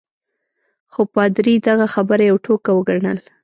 خو 0.91 1.01
پادري 1.15 1.55
دغه 1.67 1.85
خبره 1.93 2.23
یوه 2.29 2.39
ټوکه 2.45 2.71
وګڼل. 2.73 3.17